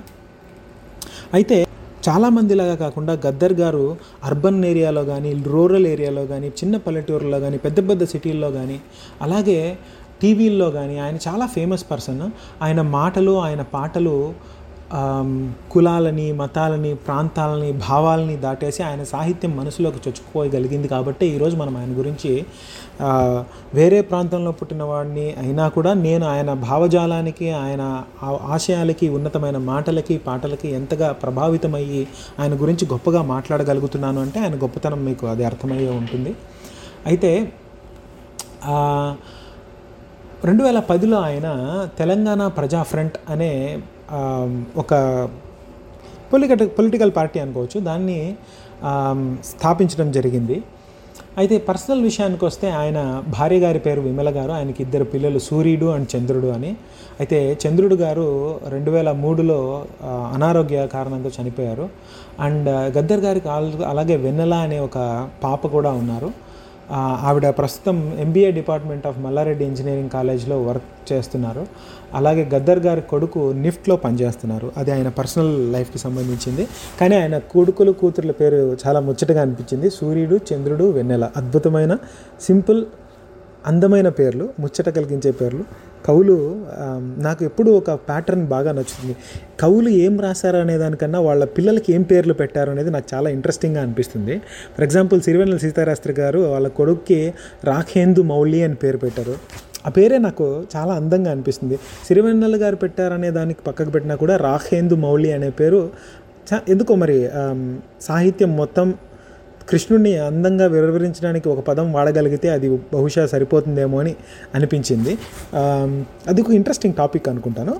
అయితే 1.36 1.58
చాలామందిలాగా 2.06 2.74
కాకుండా 2.82 3.12
గద్దర్ 3.24 3.54
గారు 3.62 3.84
అర్బన్ 4.28 4.60
ఏరియాలో 4.70 5.02
కానీ 5.10 5.30
రూరల్ 5.54 5.86
ఏరియాలో 5.94 6.22
కానీ 6.32 6.48
చిన్న 6.60 6.76
పల్లెటూరులో 6.84 7.38
కానీ 7.44 7.58
పెద్ద 7.66 7.78
పెద్ద 7.88 8.04
సిటీల్లో 8.12 8.48
కానీ 8.58 8.78
అలాగే 9.26 9.58
టీవీల్లో 10.22 10.68
కానీ 10.78 10.96
ఆయన 11.04 11.18
చాలా 11.26 11.44
ఫేమస్ 11.56 11.84
పర్సన్. 11.90 12.24
ఆయన 12.64 12.80
మాటలు 12.96 13.34
ఆయన 13.46 13.62
పాటలు 13.76 14.16
కులాలని 15.70 16.32
మతాలని 16.32 16.94
ప్రాంతాలని 16.94 17.72
భావాలని 17.72 18.36
దాటేసి 18.36 18.82
ఆయన 18.82 19.02
సాహిత్యం 19.02 19.56
మనసులోకి 19.56 20.08
చొచ్చుకోగలిగింది 20.08 20.88
కాబట్టి 20.88 21.26
ఈరోజు 21.26 21.56
మనం 21.56 21.76
ఆయన 21.76 21.98
గురించి 21.98 22.44
వేరే 23.74 24.00
ప్రాంతంలో 24.00 24.52
పుట్టిన 24.52 24.82
వాడిని 24.82 25.34
అయినా 25.38 25.68
కూడా 25.68 25.94
నేను 25.94 26.26
ఆయన 26.26 26.52
భావజాలానికి 26.52 27.50
ఆయన 27.50 28.02
ఆశయాలకి 28.22 29.08
ఉన్నతమైన 29.08 29.56
మాటలకి 29.56 30.18
పాటలకి 30.18 30.68
ఎంతగా 30.68 31.12
ప్రభావితమయ్యి 31.12 32.06
ఆయన 32.38 32.54
గురించి 32.54 32.86
గొప్పగా 32.86 33.22
మాట్లాడగలుగుతున్నాను 33.22 34.20
అంటే 34.20 34.40
ఆయన 34.40 34.54
గొప్పతనం 34.54 35.04
మీకు 35.04 35.26
అది 35.26 35.44
అర్థమయ్యే 35.44 35.90
ఉంటుంది. 35.90 36.34
అయితే 37.06 37.48
రెండు 40.44 40.62
వేల 40.64 40.78
పదిలో 40.78 41.20
ఆయన 41.20 41.48
తెలంగాణ 41.98 42.46
ప్రజా 42.46 42.82
ఫ్రంట్ 42.82 43.16
అనే 43.30 43.78
ఒక 44.76 44.94
పొలిటికల్ 46.32 46.68
పొలిటికల్ 46.78 47.12
పార్టీ 47.16 47.38
అనుకోవచ్చు. 47.40 47.78
దాన్ని 47.80 48.18
స్థాపించడం 49.44 50.10
జరిగింది. 50.18 50.58
అయితే 51.38 51.58
పర్సనల్ 51.58 52.02
విషయానికి 52.02 52.44
వస్తే 52.44 52.70
ఆయన 52.70 52.98
భార్య 53.28 53.58
గారి 53.58 53.78
పేరు 53.78 54.00
విమల 54.00 54.30
గారు 54.36 54.52
ఆయనకి 54.52 54.80
ఇద్దరు 54.82 55.04
పిల్లలు 55.04 55.38
సూర్యుడు 55.38 55.86
అండ్ 55.86 56.08
చంద్రుడు 56.14 56.46
అని. 56.46 56.70
అయితే 57.20 57.38
చంద్రుడు 57.62 57.94
గారు 57.94 58.26
రెండు 58.68 58.90
వేల 58.90 59.10
మూడులో 59.24 59.58
అనారోగ్య 60.34 60.86
కారణంతో 60.86 61.30
చనిపోయారు. 61.38 61.88
అండ్ 62.46 62.68
గద్దర్ 62.96 63.20
గారికి 63.20 63.48
అలాగే 63.92 64.16
వెన్నెల 64.16 64.54
అనే 64.66 64.78
ఒక 64.88 65.28
పాప 65.44 65.66
కూడా 65.66 65.92
ఉన్నారు. 66.00 66.30
ఆవిడ 66.92 67.48
ప్రస్తుతం 67.48 68.16
MBA 68.20 68.50
department 68.50 69.06
of 69.06 69.18
Malla Reddy 69.18 69.64
engineering 69.64 70.10
కాలేజ్లో 70.10 70.62
వర్క్ 70.62 71.12
చేస్తున్నారు. 71.12 71.66
అలాగే 72.14 72.48
గద్దర్ 72.54 72.78
గారి 72.78 73.00
కొడుకు 73.00 73.52
నిఫ్ట్లో 73.56 73.96
పనిచేస్తున్నారు. 73.96 74.72
అది 74.76 74.90
ఆయన 74.90 75.08
పర్సనల్ 75.08 75.72
లైఫ్కి 75.72 75.98
సంబంధించింది. 75.98 76.68
కానీ 77.00 77.16
ఆయన 77.16 77.38
కొడుకులు 77.38 77.92
కూతుర్ల 77.92 78.30
పేరు 78.30 78.76
చాలా 78.86 79.00
ముచ్చటగా 79.00 79.42
అనిపించింది. 79.42 79.90
సూర్యుడు 79.90 80.40
చంద్రుడు 80.52 80.90
వెన్నెల. 80.90 81.30
అద్భుతమైన 81.36 81.96
సింపుల్ 82.40 82.86
అందమైన 83.66 84.08
పేర్లు 84.08 84.48
ముచ్చట 84.60 84.88
కలిగించే 84.88 85.30
పేర్లు. 85.30 85.64
కవులు 86.06 86.66
నాకు 87.18 87.44
ఎప్పుడూ 87.44 87.72
ఒక 87.72 87.90
ప్యాటర్న్ 87.90 88.46
బాగా 88.46 88.72
నచ్చుతుంది. 88.72 89.16
కవులు 89.60 89.88
ఏం 89.88 90.20
రాశారు 90.20 90.56
అనే 90.56 90.78
దానికన్నా 90.78 91.20
వాళ్ళ 91.20 91.44
పిల్లలకి 91.44 91.92
ఏం 91.92 92.02
పేర్లు 92.02 92.34
పెట్టారు 92.34 92.70
అనేది 92.70 92.90
నాకు 92.90 93.04
చాలా 93.14 93.30
ఇంట్రెస్టింగ్గా 93.30 93.82
అనిపిస్తుంది. 93.82 94.38
ఫర్ 94.38 94.84
ఎగ్జాంపుల్ 94.84 95.20
సిరివెన్నెల 95.20 95.58
సీతారాస్త్రి 95.58 96.14
గారు 96.20 96.38
వాళ్ళ 96.38 96.68
కొడుక్కి 96.68 97.34
రాఖేందు 97.64 98.22
మౌళి 98.22 98.62
అని 98.62 98.74
పేరు 98.74 98.98
పెట్టారు. 98.98 99.34
ఆ 99.86 99.90
పేరే 99.90 100.18
నాకు 100.18 100.62
చాలా 100.76 100.94
అందంగా 100.94 101.30
అనిపిస్తుంది. 101.30 101.78
సిరివెన్నెల 102.06 102.62
గారు 102.62 102.76
పెట్టారనే 102.76 103.30
దానికి 103.30 103.62
పక్కకు 103.62 103.90
పెట్టినా 103.90 104.14
కూడా 104.14 104.36
రాఖేందు 104.36 104.94
మౌళి 104.94 105.32
అనే 105.32 105.50
పేరు 105.50 105.90
చా- 106.54 106.60
ఎందుకో 106.68 106.94
మరి 106.94 107.28
సాహిత్యం 108.00 108.56
మొత్తం 108.56 108.94
కృష్ణుడిని 109.68 110.12
అందంగా 110.18 110.66
వివరించడానికి 110.66 111.48
ఒక 111.48 111.60
పదం 111.60 111.92
వాడగలిగితే 111.92 112.48
అది 112.48 112.68
బహుశా 112.94 113.26
సరిపోతుందేమో 113.26 114.00
అని 114.00 114.14
అనిపించింది. 114.54 115.12
అది 116.28 116.40
ఒక 116.40 116.50
ఇంట్రెస్టింగ్ 116.50 116.94
టాపిక్ 116.94 117.28
అనుకుంటాను. 117.28 117.74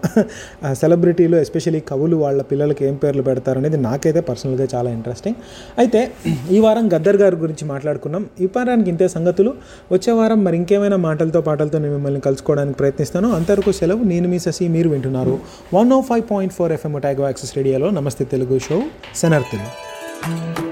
సెలబ్రిటీలు 0.72 1.36
ఎస్పెషలీ 1.36 1.80
కవులు 1.80 2.16
వాళ్ళ 2.16 2.42
పిల్లలకి 2.42 2.84
ఏం 2.84 2.94
పేర్లు 2.94 3.22
పెడతారనేది 3.22 3.76
నాకైతే 3.76 4.20
పర్సనల్గా 4.20 4.66
చాలా 4.74 4.90
ఇంట్రెస్టింగ్ 4.90 5.38
అయితే 5.78 6.12
ఈ 6.50 6.60
వారం 6.60 6.86
గద్దర్ 6.94 7.16
గారి 7.16 7.36
గురించి 7.36 7.66
మాట్లాడుకున్నాం. 7.72 8.26
ఈ 8.40 8.48
వారానికి 8.56 8.90
ఇంతే 8.90 9.08
సంగతులు. 9.08 9.54
వచ్చే 9.92 10.12
వారం 10.12 10.44
మరి 10.44 10.56
ఇంకేమైనా 10.56 10.96
మాటలతో 11.08 11.40
పాటలతో 11.40 11.78
నేను 11.78 11.94
మిమ్మల్ని 11.94 12.20
కలుసుకోవడానికి 12.20 12.78
ప్రయత్నిస్తాను. 12.78 13.30
అంతవరకు 13.32 13.72
సెలవు 13.72 14.04
నేను 14.12 14.28
మీ 14.28 14.38
శశి 14.38 14.68
మీరు 14.68 14.88
వింటున్నారు 14.88 15.38
one 15.74 15.92
O 15.92 16.00
five 16.00 16.24
point 16.32 16.54
four 16.54 16.72
FM 16.78 16.98
Otago 16.98 17.24
access 17.24 17.56
రేడియోలో 17.56 17.90
నమస్తే 17.90 18.24
తెలుగు 18.24 18.58
షో. 18.68 18.82
సెనర్తిలు 19.16 19.68
ఆ 20.30 20.69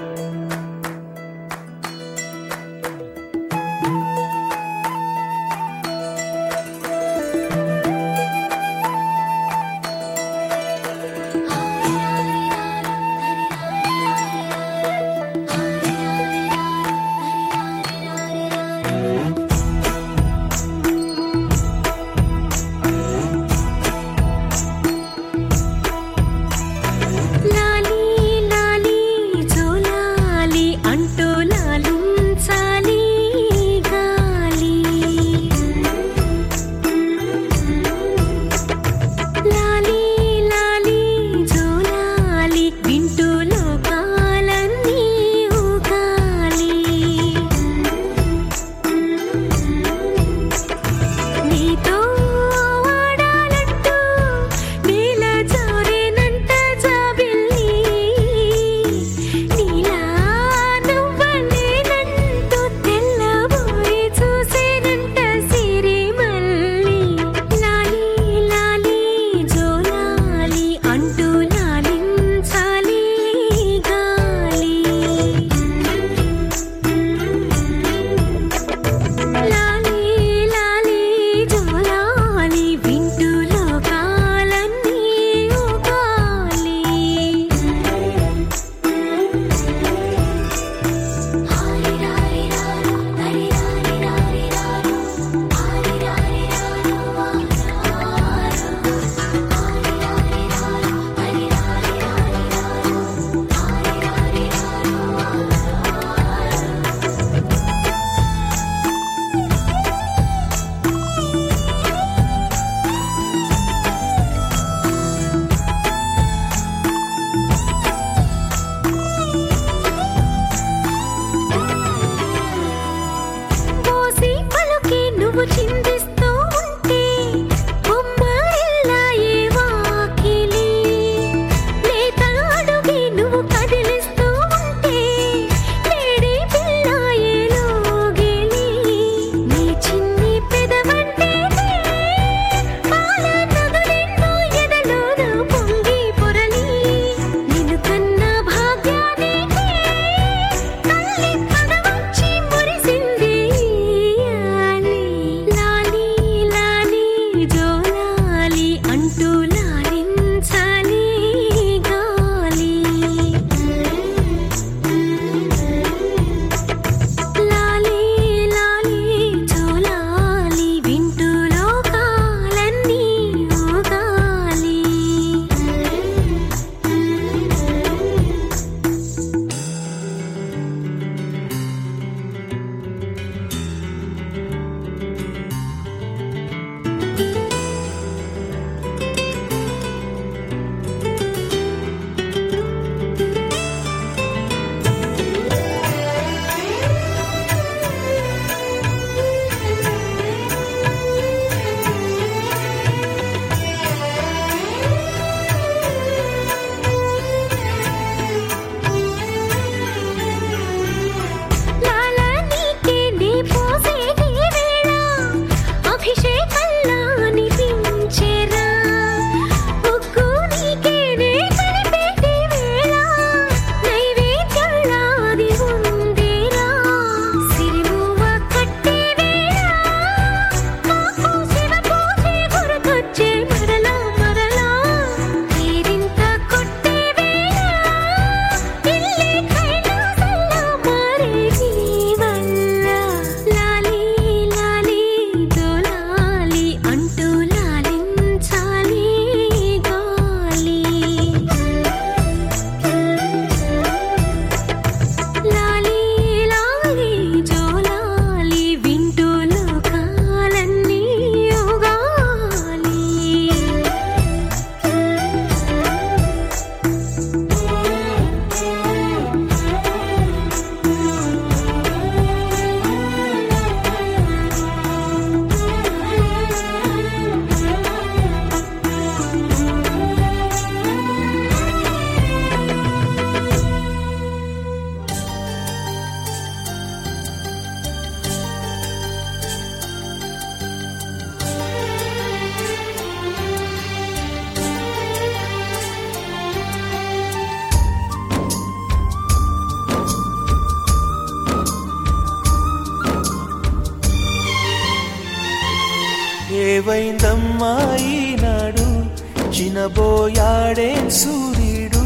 చినబోయాడే 309.89 311.11
సూర్యుడు 311.11 312.03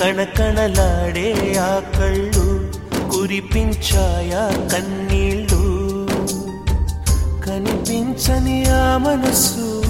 కణకణలాడే 0.00 1.56
ఆ 1.60 1.80
కళ్ళు 2.00 2.70
కురిపించాయా 3.10 4.68
కన్నీళ్ళు. 4.72 5.60
కనిపించని 7.46 8.64
ఆ 8.68 8.96
మనసు 8.96 9.82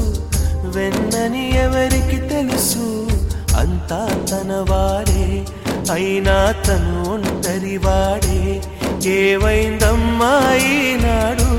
వెన్నని 0.65 1.57
ఎవరికి 1.57 2.29
తెలుసు? 2.29 3.09
అంతా 3.57 4.27
తన 4.31 4.67
వాడే 4.71 5.47
అయినా 5.93 6.53
తను 6.53 7.15
ఒంటరి 7.15 7.77
వాడే 7.77 8.63
ఏవైందమ్మా 9.11 10.57
ఈనాడు? 10.57 11.51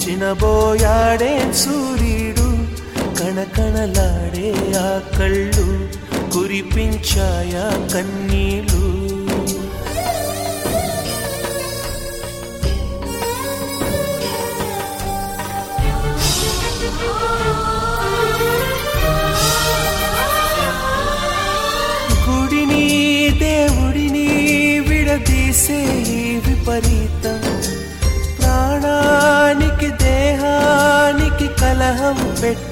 చినబోయాడే 0.00 1.52
సూర్యుడు 1.52 2.23
కణకణలాడే 3.74 4.48
ఆ 4.78 4.90
కళ్ళు 5.18 5.66
కురిపించాయా 6.32 7.64
కన్నీళ్ళు. 7.94 8.82
గుడిని 22.26 22.84
దేవుడిని 23.38 24.28
విడదీసే 24.88 25.80
విపరీతం. 26.46 27.40
ప్రాణానికి 28.38 29.90
దేహానికి 30.04 31.48
కలహం 31.60 32.18
పెట్టి 32.42 32.63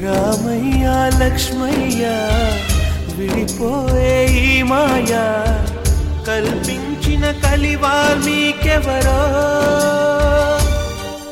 రామయ్య 0.00 1.10
లక్ష్మయ్య 1.20 2.04
విడిపోయే 3.18 4.26
ఈ 4.26 4.62
మాయా. 4.62 5.56
కల్పించిన 6.28 7.30
కలివాల్మీకెవరో 7.30 9.20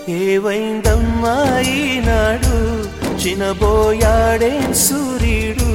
ఏవైందమ్మా 0.08 1.60
ఈనాడు? 1.60 2.82
చినబోయాడే 3.18 4.74
సూర్యుడు 4.74 5.70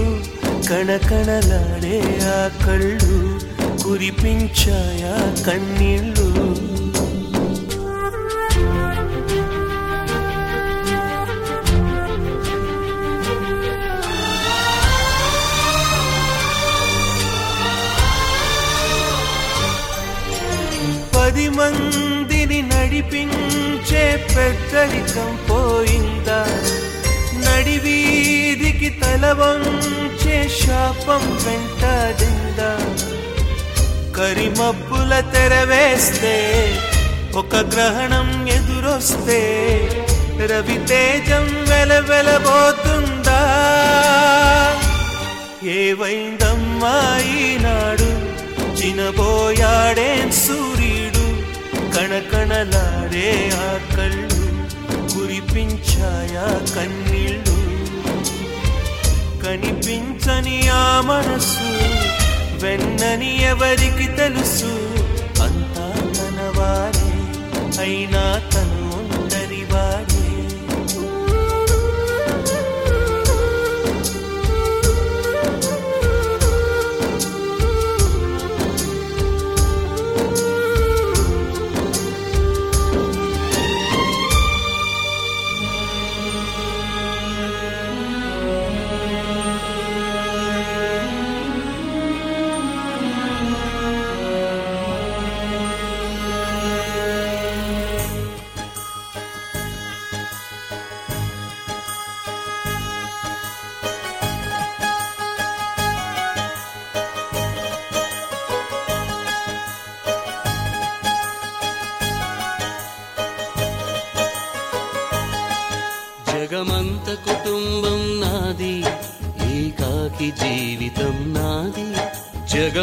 కణకణలాడే 0.70 2.02
ఆ 2.24 2.66
కళ్ళు 2.68 3.38
కురిపించాయా 3.84 5.44
కన్నీళ్ళు? 5.48 6.37
పది 21.38 21.50
మందిని 21.50 22.62
నడిపించే 22.62 24.04
పెద్దరికం 24.30 25.38
పోయిందా? 25.50 26.38
నడివీధికి 27.34 28.90
తలవంచే 28.90 30.50
శాపం 30.50 31.24
వెంటాడిందా? 31.44 32.72
కరిమబ్బుల 34.18 35.20
తెరవేస్తే 35.34 36.34
ఒక 37.36 37.56
గ్రహణం 37.56 38.48
ఎదురొస్తే 38.48 39.40
రవితేజం 40.52 41.46
వెలవెలబోతుందా 41.70 43.42
ఏవైందమ్మా 45.76 46.96
ఈనాడు? 47.38 48.10
చినబోయాడే 48.80 50.12
సూర్యుడు 50.32 50.77
కణకణలాడే 52.18 53.50
ఆ 53.54 53.96
కళ్ళు 53.96 54.40
కురిపించాయా 55.14 56.46
కన్నీళ్ళు? 56.76 57.58
కనిపించని 59.46 60.70
ఆ 60.70 61.02
మనసు 61.02 61.68
వెన్నని 62.64 63.44
ఎవరికి 63.44 64.08
తెలుసు? 64.08 64.72
అంతా 65.44 65.86
తన 66.18 66.60
వారే 66.60 67.12
అయినా 67.82 68.24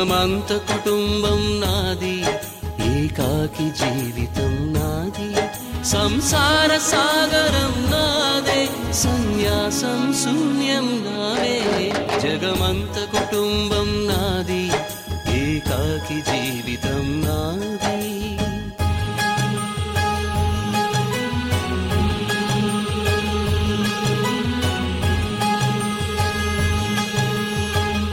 జనమంత 0.05 0.53
కుటుంబం 0.53 1.40
నాది 1.61 2.17
ఏకాకి 2.88 3.67
జీవితం 3.71 4.53
నాది. 4.73 5.29
సంసార 5.85 6.71
సాగరం 6.90 7.73
నాదే 7.93 8.61
సన్యాసం 8.93 10.01
శూన్యం 10.23 10.88
నావే 11.07 11.57
జగమంత 12.23 12.97
కుటుంబం 13.14 13.88
నాది 14.11 14.62
ఏకాకి 15.40 16.19
జీవితం 16.31 17.07
నాది. 17.27 18.01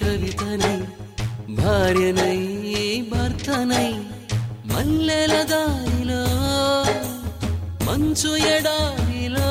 కవితనై 0.00 0.76
భార్యనై 1.58 2.38
భర్తనై 3.12 3.88
మల్లెల 4.70 5.34
దారిలో 5.52 6.22
మంచు 7.88 8.32
ఎడారిలో 8.54 9.50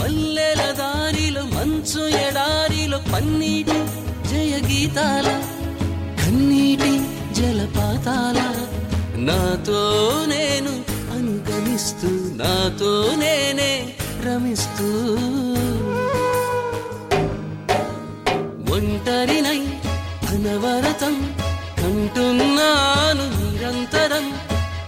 మల్లెల 0.00 0.62
దారిలో 0.80 1.44
మంచు 1.56 2.02
ఎడారిలో 2.22 3.00
పన్నీటి 3.12 3.78
జయ 4.30 4.54
గీతాల 4.68 5.28
కన్నీటి 6.20 6.92
జలపాతాల 7.38 8.38
నాతో 9.28 9.80
నేను 10.24 10.25
అనుగమిస్తూ 10.25 10.25
నాతో 12.37 13.15
నేనే 13.17 13.95
రమిస్తూ. 14.25 14.89
ఒంటరినై 18.73 19.61
అనవరతం 20.27 21.35
కంటున్నాను 21.77 23.25
నిరంతరం. 23.39 24.25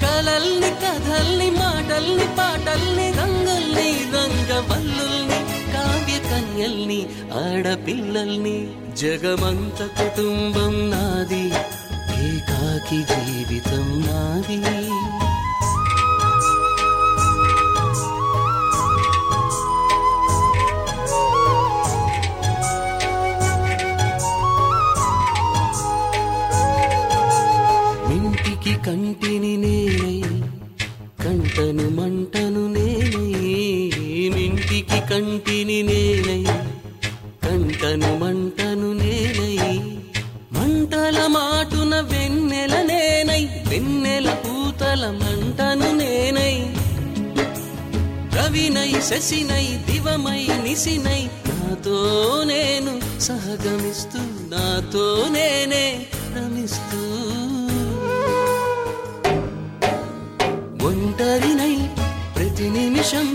కలల్ని 0.02 0.70
కథల్ని 0.70 1.52
మాటల్ని 1.52 2.28
పాటల్ని 2.38 3.12
రంగుల్ని 3.12 3.90
రంగవల్లుల్ని 4.16 5.40
కావ్య 5.74 6.20
కన్యల్ని 6.20 7.02
ఆడపిల్లల్ని 7.34 8.68
జగమంత 8.98 9.80
కుటుంబం 9.86 10.90
నాది 10.90 11.46
ఏకాకి 12.26 13.00
జీవితం 13.14 14.04
నాది. 14.08 14.60
కంటిని 28.90 29.52
నేనై 29.56 30.16
కంటను 31.20 31.84
మంటను 31.90 32.62
నేనై 32.68 33.28
నింటికి 34.36 35.00
కంటిని 35.10 35.78
నేనై 35.84 36.40
కంటను 37.44 38.10
మంటను 38.22 38.90
నేనై 38.94 39.76
మంటల 40.52 41.20
మాటున 41.28 41.94
వెన్నెల 42.12 42.74
నేనై 42.84 43.44
వెన్నెల 43.70 44.30
పూతల 44.44 45.04
మంటను 45.22 45.90
నేనై. 45.94 46.56
రవినై 48.34 48.92
శశినై 49.02 49.68
దివమై 49.88 50.44
నిసినై 50.64 51.22
నాతో 51.52 51.98
నేను 52.46 52.96
సహగమిస్తూ 53.20 54.24
నాతో 54.50 55.06
నేనే 55.30 55.86
రమిస్తూ 56.36 57.02
ఒంటరినై 61.00 61.74
ప్రతి 62.36 62.66
నిమిషం 62.70 63.28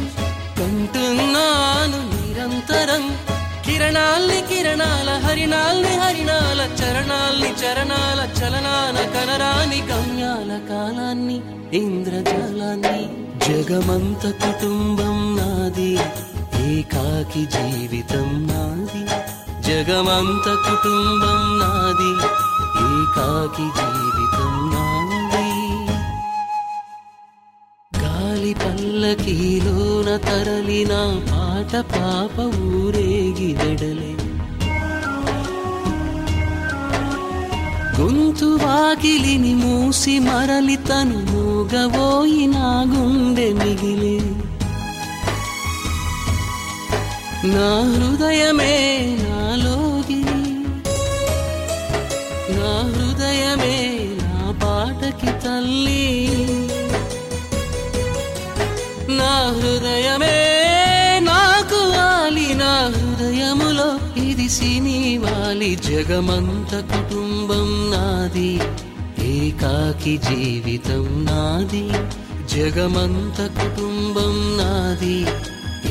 కంటున్నాను 0.58 2.00
నిరంతరం. 2.12 3.04
కిరణాల్ని 3.66 4.40
కిరణాల 4.48 5.10
హరిణాల్ని 5.24 5.92
హరిణాల 6.02 6.60
చరణాల్ని 6.80 7.50
చరణాల 7.62 8.20
చలనాల 8.38 8.96
కనరాని 9.14 9.80
గమ్యాల 9.90 10.52
కాలాన్ని 10.70 11.38
ఇంద్రజాలాన్ని 11.80 13.00
జగమంత 13.46 14.24
కుటుంబం 14.44 15.16
నాది 15.38 15.90
ఏకాకి 16.66 17.44
జీవితం 17.54 18.28
నాది 18.50 19.02
జగమంత 19.68 20.46
కుటుంబం 20.68 21.40
నాది 21.62 22.12
ఏకాకి 22.86 23.68
జీవితం 23.78 24.13
గాలి 28.34 28.54
పల్లకీలోన 28.54 30.08
తరలిన 30.16 30.92
పాట 31.28 31.72
పాప 31.92 32.36
ఊరేగి 32.68 33.48
వెడలే. 33.54 34.10
గొంతు 37.98 38.48
వాకిలిని 38.62 39.54
మూసి 39.54 40.18
మరలి 40.18 40.76
తను 40.76 41.18
మూగబోయి 41.30 42.46
నా 42.46 42.70
గుండె 42.92 43.48
మిగిలే. 43.52 44.16
నా 47.54 47.70
హృదయమే 47.92 48.76
నాలోగిలి 49.22 50.40
నా 52.56 52.72
హృదయమే 52.94 53.76
నా 54.22 54.50
పాటకి 54.62 55.32
తల్లి. 55.44 56.04
నా 59.19 59.33
హృదయమే 59.57 60.35
నాకు 61.29 61.79
వాలి 61.93 62.47
నా 62.61 62.73
హృదయములో 62.95 63.89
ఇది 64.25 64.47
సినీ 64.57 64.99
వాలి 65.17 65.71
జగమంత 65.87 66.73
కుటుంబం 66.93 67.69
నాది 67.93 68.51
ఏకాకి 69.31 70.15
జీవితం 70.27 71.05
నాది 71.27 71.85
జగమంత 72.53 73.39
కుటుంబం 73.59 74.35
నాది 74.61 75.17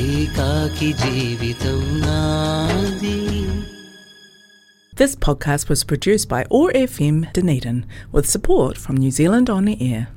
ఏకాకి 0.09 0.90
జీవితం 1.05 1.81
నాది 2.05 3.16
This 4.92 5.14
podcast 5.16 5.68
was 5.68 5.85
produced 5.85 6.29
by 6.29 6.44
ORFM 6.51 7.33
Dunedin 7.33 7.77
with 8.11 8.29
support 8.29 8.77
from 8.77 8.96
New 8.96 9.12
Zealand 9.12 9.48
On 9.48 9.64
the 9.64 9.77
Air. 9.88 10.09